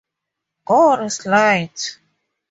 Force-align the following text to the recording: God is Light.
God 0.65 1.03
is 1.05 1.27
Light. 1.27 1.99